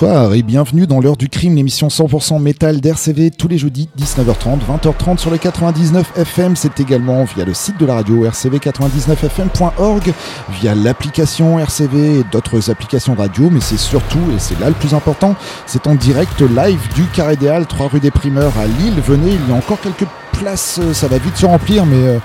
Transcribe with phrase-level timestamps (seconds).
[0.00, 4.60] Bonsoir et bienvenue dans l'heure du crime, l'émission 100% métal d'RCV tous les jeudis 19h30,
[4.60, 6.54] 20h30 sur le 99 FM.
[6.54, 10.12] C'est également via le site de la radio rcv99fm.org,
[10.50, 14.94] via l'application RCV et d'autres applications radio, mais c'est surtout, et c'est là le plus
[14.94, 15.34] important,
[15.66, 19.02] c'est en direct live du Carré des Halles, 3 rue des Primeurs à Lille.
[19.04, 20.06] Venez, il y a encore quelques
[20.38, 22.06] places, ça va vite se remplir, mais...
[22.06, 22.18] Euh,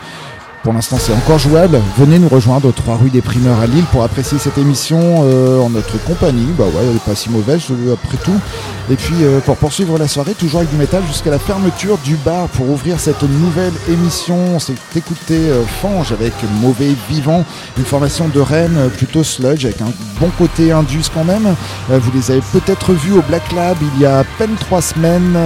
[0.64, 1.82] pour l'instant, c'est encore jouable.
[1.98, 5.60] Venez nous rejoindre aux 3 rue des Primeurs à Lille pour apprécier cette émission euh,
[5.60, 6.48] en notre compagnie.
[6.58, 8.40] Bah ouais, elle est pas si mauvaise après tout.
[8.90, 12.16] Et puis euh, pour poursuivre la soirée, toujours avec du métal jusqu'à la fermeture du
[12.16, 14.38] bar pour ouvrir cette nouvelle émission.
[14.56, 17.44] On s'est écouté euh, Fange avec Mauvais Vivant,
[17.78, 21.56] une formation de Rennes plutôt sludge avec un bon côté indus quand même.
[21.90, 25.38] vous les avez peut-être vus au Black Lab il y a à peine 3 semaines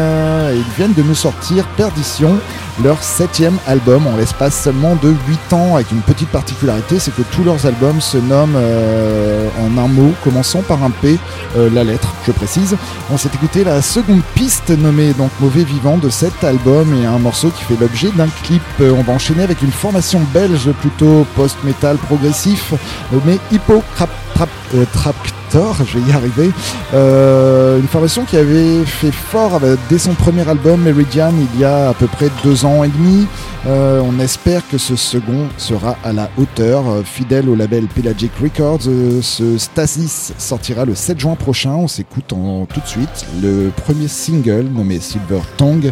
[0.53, 2.37] ils viennent de nous sortir Perdition,
[2.83, 7.21] leur septième album en l'espace seulement de 8 ans avec une petite particularité, c'est que
[7.21, 11.17] tous leurs albums se nomment euh, en un mot, commençant par un P,
[11.55, 12.75] euh, la lettre, je précise.
[13.11, 17.19] On s'est écouté la seconde piste nommée donc Mauvais Vivant de cet album et un
[17.19, 18.61] morceau qui fait l'objet d'un clip.
[18.81, 22.73] Euh, on va enchaîner avec une formation belge plutôt post-metal progressif
[23.11, 25.15] nommée Hippo Trap, Trap,
[25.53, 26.51] je vais y arriver.
[26.93, 31.93] une formation qui avait fait fort dès son premier album Meridian il y a à
[31.93, 33.27] peu près deux ans et demi.
[33.67, 36.87] Euh, on espère que ce second sera à la hauteur.
[36.87, 41.71] Euh, fidèle au label Pelagic Records, euh, ce Stasis sortira le 7 juin prochain.
[41.71, 45.91] On s'écoute tout de suite le premier single nommé Silver Tongue,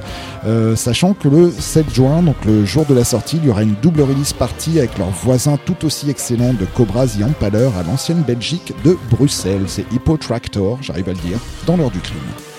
[0.76, 3.76] sachant que le 7 juin, donc le jour de la sortie, il y aura une
[3.82, 8.22] double release party avec leurs voisins tout aussi excellents de Cobras et Empaler à l'ancienne
[8.22, 9.66] Belgique de Bruxelles.
[9.68, 12.55] C'est Hippo Tractor, j'arrive à le dire, dans l'heure du crime.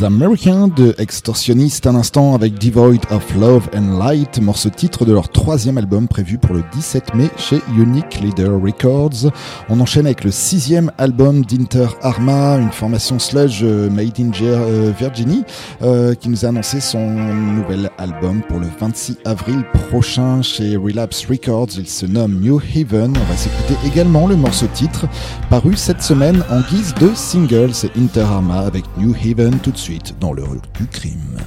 [0.00, 5.12] Les Américains de Extortionniste un instant avec Devoid of Love and Light, morceau titre de
[5.12, 9.30] leur troisième album prévu pour le 17 mai chez Unique Leader Records.
[9.68, 14.92] On enchaîne avec le sixième album d'Inter Arma, une formation sludge euh, made in euh,
[14.98, 15.44] Virginie,
[15.82, 21.26] euh, qui nous a annoncé son nouvel album pour le 26 avril prochain chez Relapse
[21.26, 21.70] Records.
[21.76, 23.12] Il se nomme New Haven.
[23.16, 25.06] On va s'écouter également le morceau titre
[25.50, 27.70] paru cette semaine en guise de single.
[27.72, 29.89] C'est Inter Arma avec New Haven tout de suite
[30.20, 31.38] dans l'heure du crime.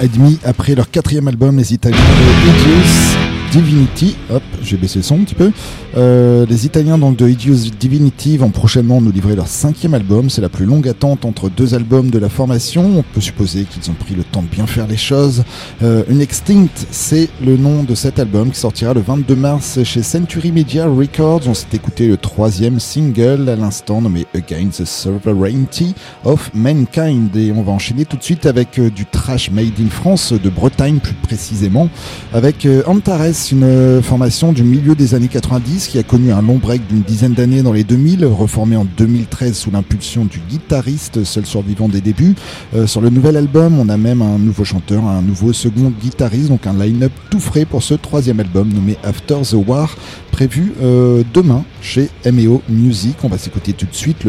[0.00, 5.00] 4 ans et demi après leur quatrième album, les Italiens de Divinity, hop, j'ai baissé
[5.00, 5.50] le son un petit peu.
[5.96, 10.30] Euh, les Italiens donc de Hideous Divinity vont prochainement nous livrer leur cinquième album.
[10.30, 12.98] C'est la plus longue attente entre deux albums de la formation.
[12.98, 15.42] On peut supposer qu'ils ont pris le temps de bien faire les choses.
[15.82, 20.04] Euh, Une Extinct, c'est le nom de cet album qui sortira le 22 mars chez
[20.04, 21.42] Century Media Records.
[21.48, 27.34] On s'est écouté le troisième single à l'instant nommé Against the Sovereignty of Mankind.
[27.34, 30.50] Et on va enchaîner tout de suite avec euh, du trash made in France, de
[30.50, 31.88] Bretagne plus précisément,
[32.32, 36.86] avec Antares une formation du milieu des années 90 qui a connu un long break
[36.86, 41.88] d'une dizaine d'années dans les 2000, reformé en 2013 sous l'impulsion du guitariste, seul survivant
[41.88, 42.34] des débuts.
[42.74, 46.48] Euh, sur le nouvel album, on a même un nouveau chanteur, un nouveau second guitariste,
[46.48, 49.96] donc un line-up tout frais pour ce troisième album nommé After the War,
[50.32, 53.16] prévu euh, demain chez MEO Music.
[53.22, 54.24] On va s'écouter tout de suite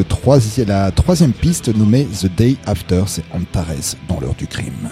[0.67, 4.89] la troisième piste nommée The Day After, c'est Antares dans l'heure du crime.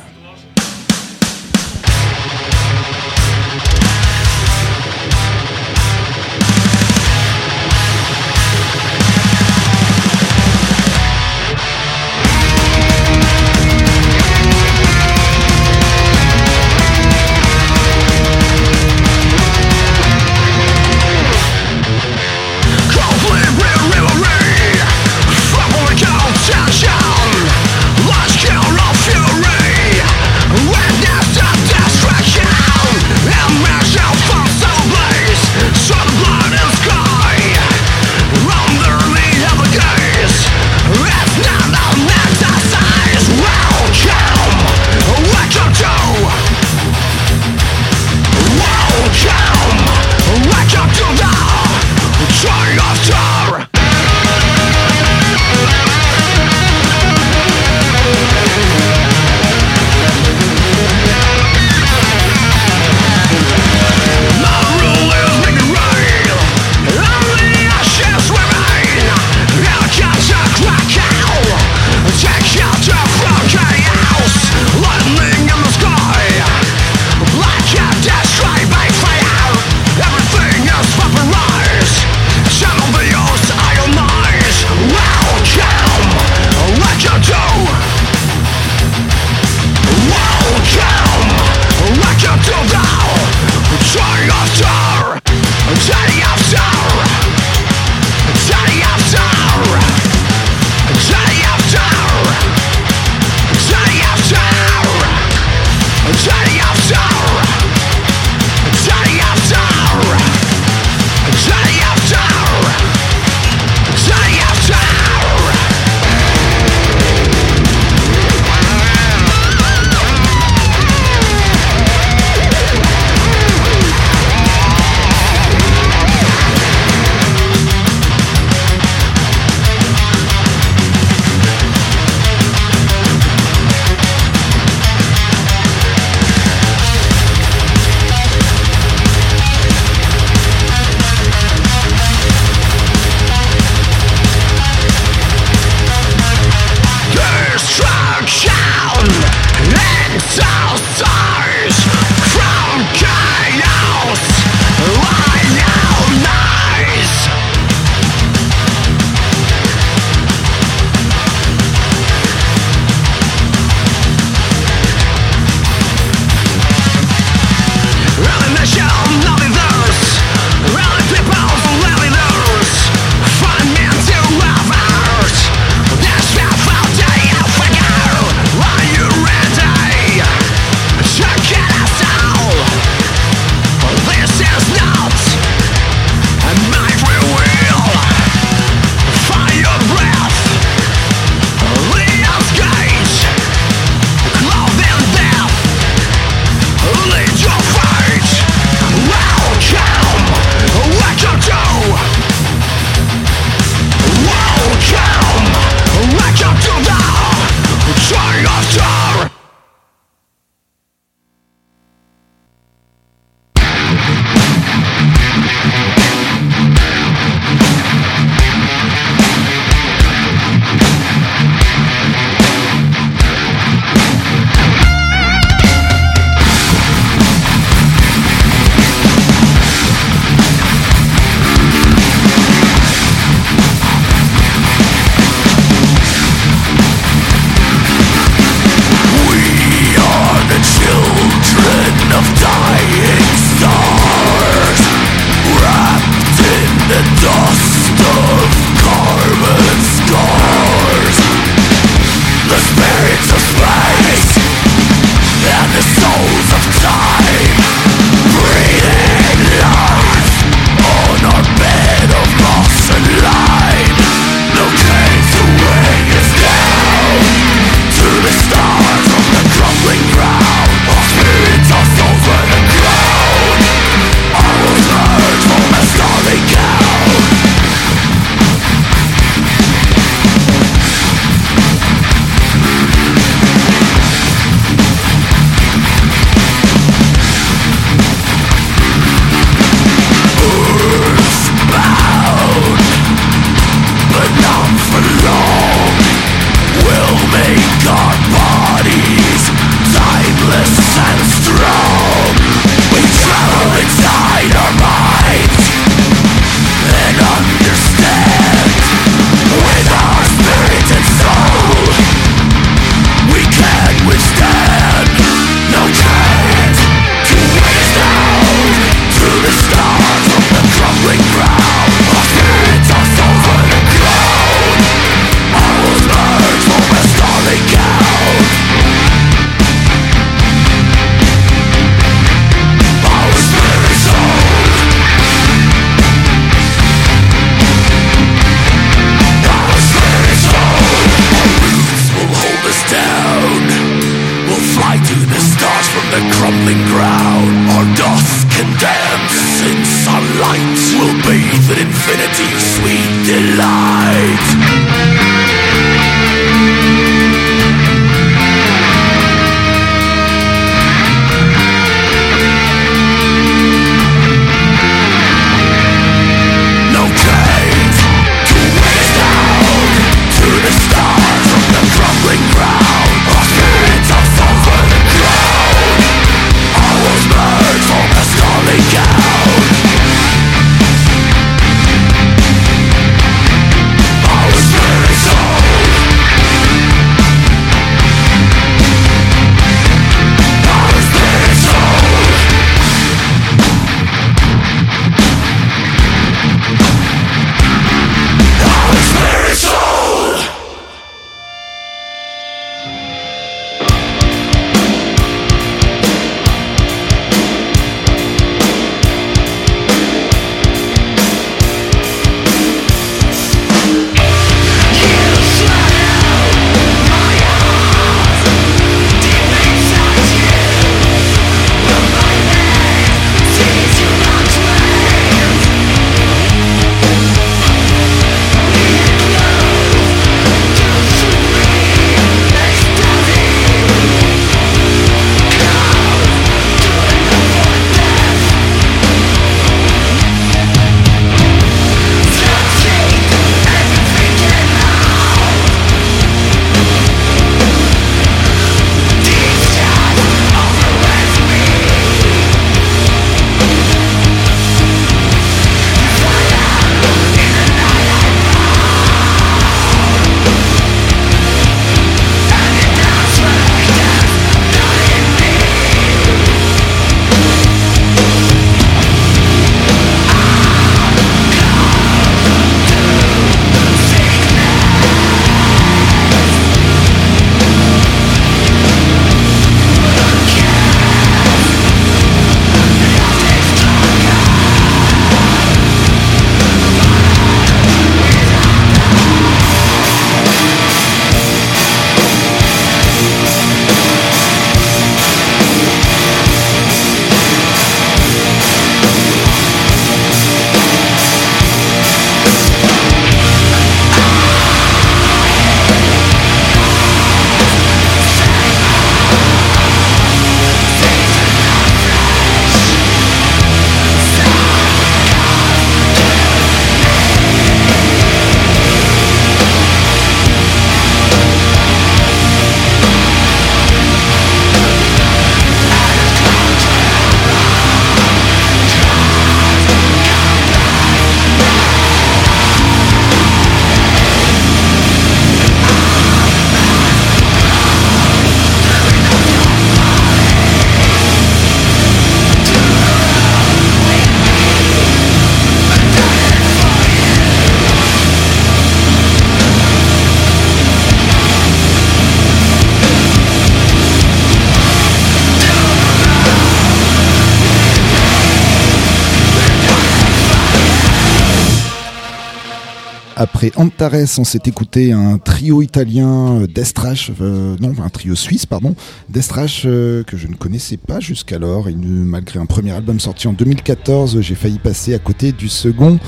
[563.42, 568.66] Après Antares, on s'est écouté un trio italien euh, d'Estrash, euh, non, un trio suisse,
[568.66, 568.96] pardon,
[569.30, 571.88] d'Estrash euh, que je ne connaissais pas jusqu'alors.
[571.96, 576.20] Malgré un premier album sorti en 2014, j'ai failli passer à côté du second,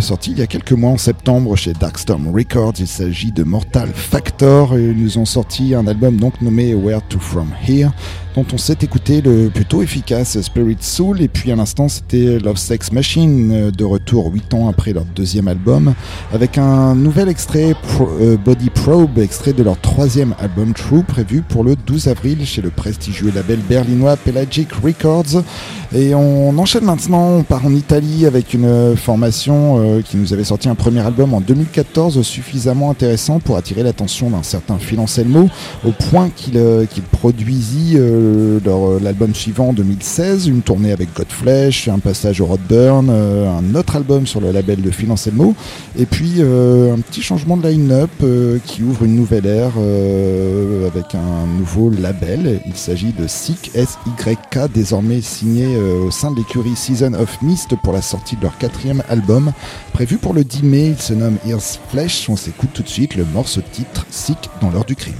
[0.00, 2.74] sorti il y a quelques mois en septembre chez Darkstorm Records.
[2.80, 4.78] Il s'agit de Mortal Factor.
[4.78, 7.90] Ils nous ont sorti un album donc nommé Where to From Here
[8.34, 11.22] dont on s'est écouté le plutôt efficace Spirit Soul.
[11.22, 15.04] Et puis à l'instant c'était Love Sex Machine euh, de retour 8 ans après leur
[15.04, 15.94] deuxième album
[16.32, 17.74] avec un nouvel extrait
[18.20, 22.60] euh, Body Probe extrait de leur troisième album True prévu pour le 12 avril chez
[22.60, 25.42] le prestigieux label berlinois Pelagic Records.
[25.94, 30.44] Et on enchaîne maintenant on part en Italie avec une formation euh, qui nous avait
[30.44, 35.48] sorti un premier album en 2014 suffisamment intéressant pour attirer l'attention d'un certain Phil Anselmo
[35.86, 36.58] au point qu'il
[37.12, 37.96] produisit
[38.64, 43.74] leur l'album suivant en 2016, une tournée avec Godflesh, un passage au Rodburn, euh, un
[43.74, 45.54] autre album sur le label de Phil Anselmo,
[45.98, 49.72] et puis euh, un petit changement de line-up euh, qui ouvre une nouvelle ère
[50.86, 52.60] avec un nouveau label.
[52.66, 57.92] Il s'agit de SYK, S-Y-K, désormais signé au sein de l'écurie Season of Mist pour
[57.92, 59.52] la sortie de leur quatrième album,
[59.92, 60.86] prévu pour le 10 mai.
[60.96, 62.28] Il se nomme Earth Flesh.
[62.28, 65.14] On s'écoute tout de suite le morceau titre SYK dans l'heure du crime.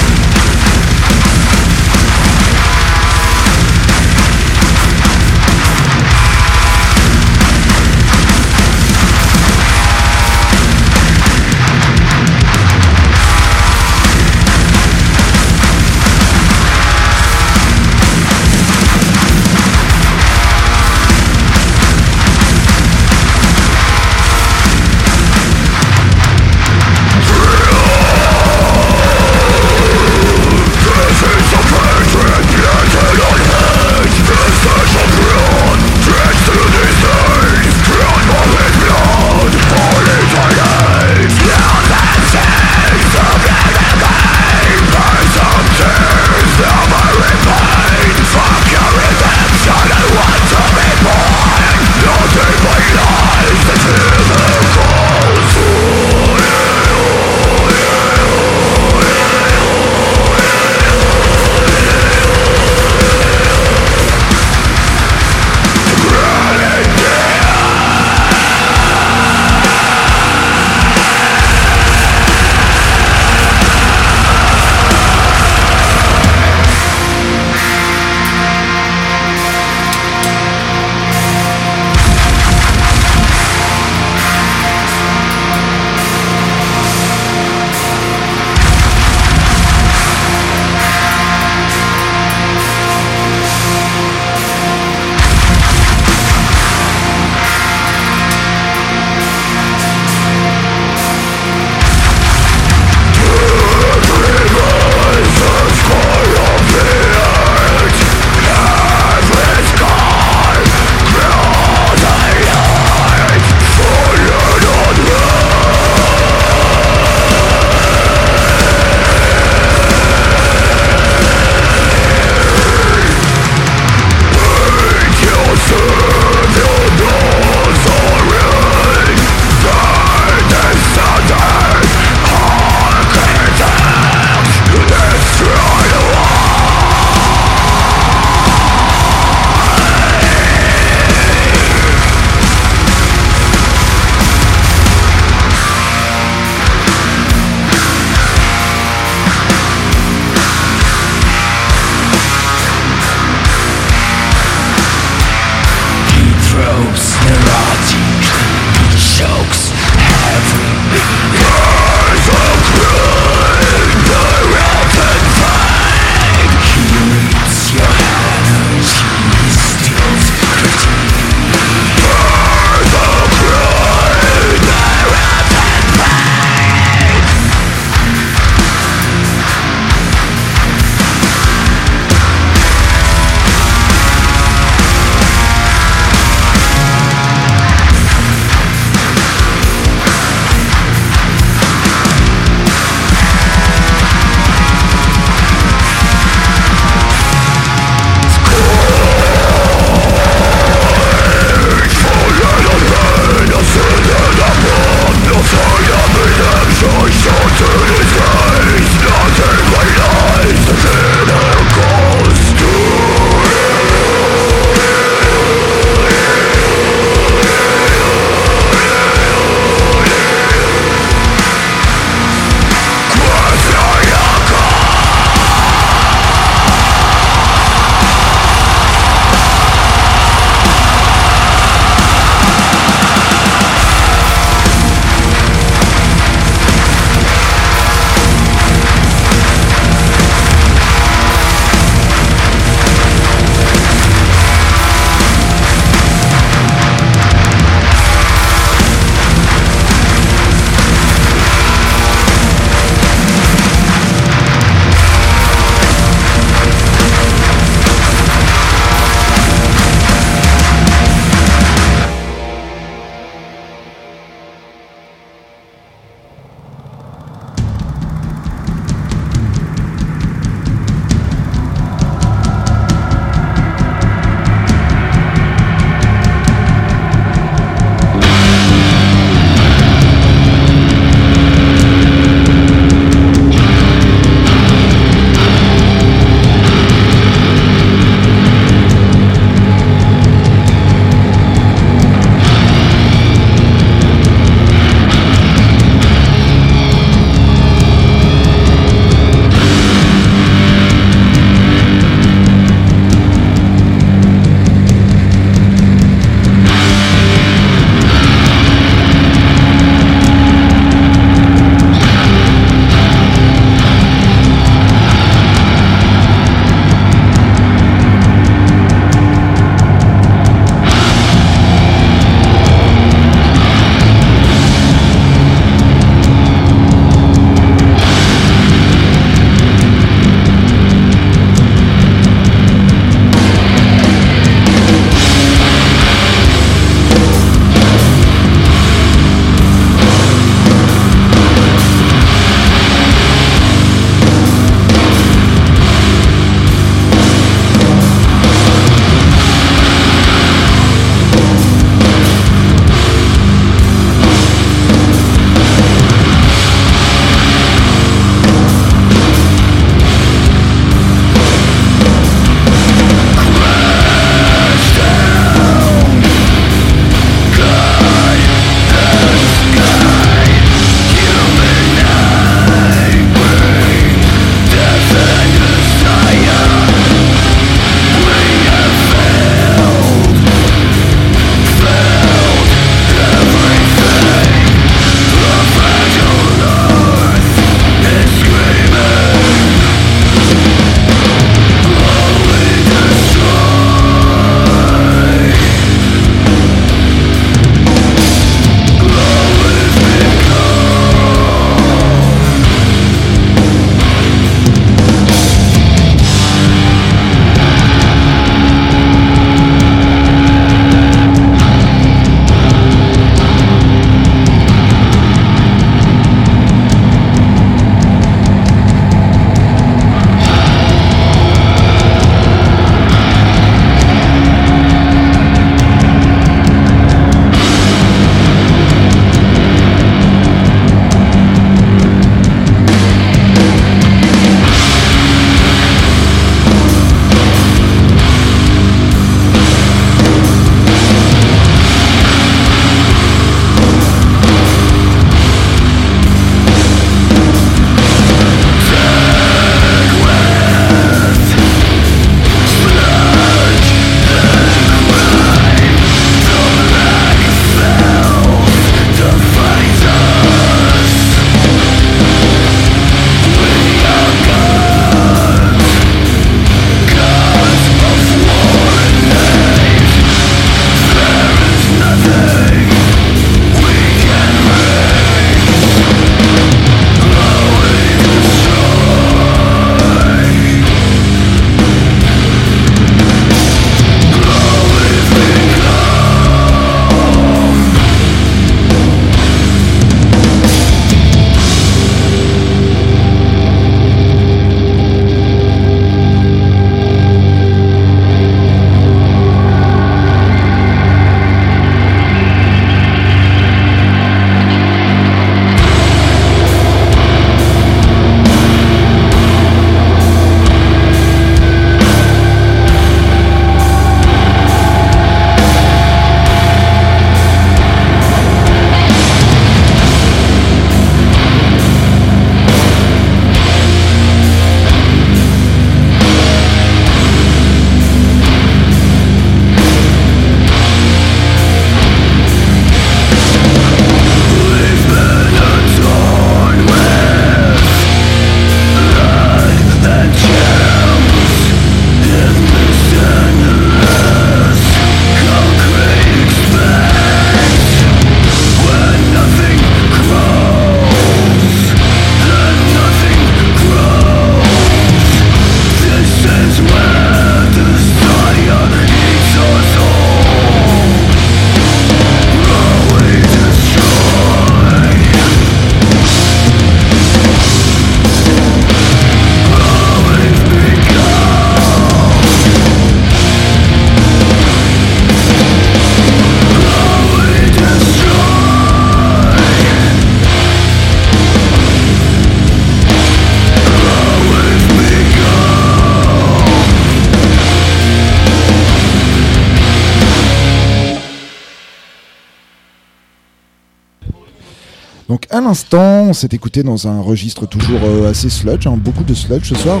[595.98, 599.74] On s'est écouté dans un registre toujours euh, assez sludge, hein, beaucoup de sludge ce
[599.74, 600.00] soir.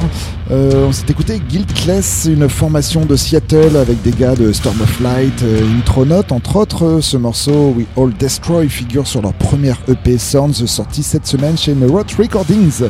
[0.50, 4.98] Euh, on s'est écouté Guiltless, une formation de Seattle avec des gars de Storm of
[4.98, 6.98] Light, euh, Intronaut entre autres.
[7.00, 11.72] Ce morceau, We All Destroy, figure sur leur première EP Sounds sortie cette semaine chez
[11.72, 12.82] Neurot Recordings.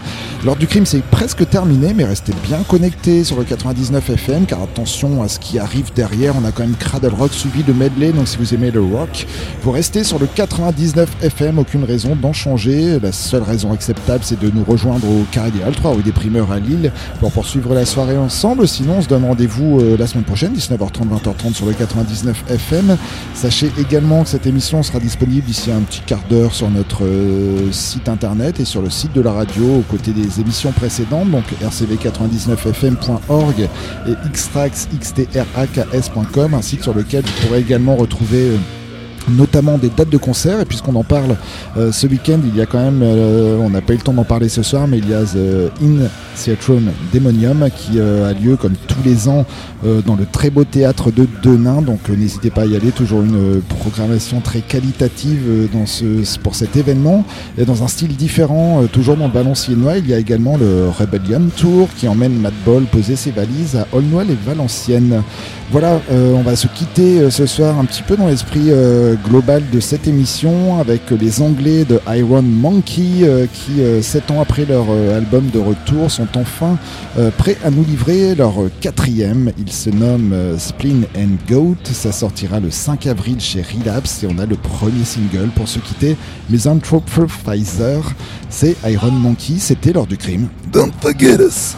[0.43, 4.63] Lors du crime, c'est presque terminé, mais restez bien connectés sur le 99 FM car
[4.63, 6.37] attention à ce qui arrive derrière.
[6.41, 9.27] On a quand même Cradle Rock suivi de medley, donc si vous aimez le rock,
[9.63, 12.99] vous restez sur le 99 FM, aucune raison d'en changer.
[13.01, 16.51] La seule raison acceptable, c'est de nous rejoindre au Carré des 3 ou des primeurs
[16.53, 18.69] à Lille pour poursuivre la soirée ensemble.
[18.69, 22.97] Sinon, on se donne rendez-vous euh, la semaine prochaine, 19h30, 20h30 sur le 99 FM.
[23.35, 27.73] Sachez également que cette émission sera disponible d'ici un petit quart d'heure sur notre euh,
[27.73, 31.45] site internet et sur le site de la radio aux côtés des émissions précédentes, donc
[31.63, 33.69] rcv99fm.org
[34.07, 38.57] et xtrax.com, un site sur lequel vous pourrez également retrouver euh,
[39.29, 40.61] notamment des dates de concert.
[40.61, 41.37] Et puisqu'on en parle
[41.77, 44.13] euh, ce week-end, il y a quand même, euh, on n'a pas eu le temps
[44.13, 48.33] d'en parler ce soir, mais il y a The In Theatron Demonium qui euh, a
[48.33, 49.45] lieu comme tous les ans
[50.07, 51.81] dans le très beau théâtre de Denain.
[51.81, 52.91] Donc n'hésitez pas à y aller.
[52.93, 57.25] Toujours une programmation très qualitative dans ce, pour cet événement
[57.57, 58.83] et dans un style différent.
[58.93, 62.83] toujours dans le Valenciennois, il y a également le Rebellion Tour qui emmène Matt Ball
[62.85, 65.23] poser ses valises à Aulnoy et Valenciennes.
[65.71, 68.71] Voilà, on va se quitter ce soir un petit peu dans l'esprit
[69.29, 74.41] global de cette émission avec les Anglais de Iron Monkey euh, qui, euh, sept ans
[74.41, 76.79] après leur euh, album de retour, sont enfin
[77.37, 79.53] prêts à nous livrer leur quatrième.
[79.59, 81.77] Il se nomme Spleen and Goat.
[81.93, 85.79] Ça sortira le 5 avril chez Relapse et on a le premier single pour se
[85.79, 86.17] quitter.
[86.51, 88.13] Pfizer,
[88.49, 89.55] c'est Iron Monkey.
[89.59, 90.49] C'était lors du crime.
[90.73, 91.77] Don't forget us.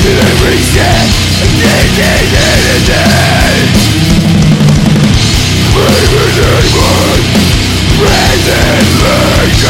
[0.00, 1.04] in every step
[1.60, 3.52] Day, day, day, day, day
[5.76, 7.28] Baby, day, like,
[8.00, 9.64] Present like,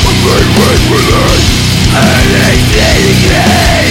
[0.00, 1.44] I'm made with relief
[1.92, 3.89] And it's daily day